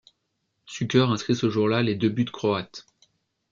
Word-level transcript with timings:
Suker 0.65 1.11
inscrit 1.11 1.35
ce 1.35 1.51
jour 1.51 1.69
là 1.69 1.83
les 1.83 1.93
deux 1.93 2.09
buts 2.09 2.25
croates. 2.25 2.87